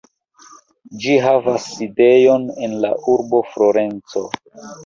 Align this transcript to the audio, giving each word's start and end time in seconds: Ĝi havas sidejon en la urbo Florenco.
Ĝi 1.03 1.17
havas 1.25 1.67
sidejon 1.75 2.49
en 2.69 2.75
la 2.87 2.93
urbo 3.17 3.45
Florenco. 3.55 4.27